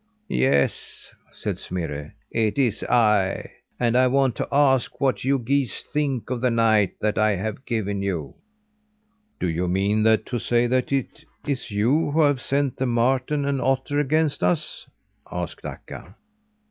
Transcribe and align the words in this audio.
"Yes," 0.29 1.11
said 1.31 1.59
Smirre, 1.59 2.15
"it 2.31 2.57
is 2.57 2.81
I; 2.85 3.51
and 3.79 3.95
I 3.95 4.07
want 4.07 4.35
to 4.37 4.47
ask 4.51 4.99
what 4.99 5.23
you 5.23 5.37
geese 5.37 5.85
think 5.85 6.31
of 6.31 6.41
the 6.41 6.49
night 6.49 6.95
that 7.01 7.19
I 7.19 7.35
have 7.35 7.65
given 7.67 8.01
you?" 8.01 8.33
"Do 9.39 9.47
you 9.47 9.67
mean 9.67 10.03
to 10.03 10.39
say 10.39 10.65
that 10.65 10.91
it 10.91 11.23
is 11.45 11.69
you 11.69 12.09
who 12.09 12.21
have 12.21 12.41
sent 12.41 12.77
the 12.77 12.87
marten 12.87 13.45
and 13.45 13.61
otter 13.61 13.99
against 13.99 14.41
us?" 14.43 14.87
asked 15.31 15.63
Akka. 15.67 16.15